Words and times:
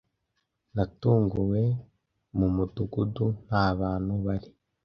Natunguwe, 0.75 1.61
mu 2.37 2.47
mudugudu 2.55 3.25
nta 3.45 3.65
bantu 3.79 4.13
bari. 4.25 4.49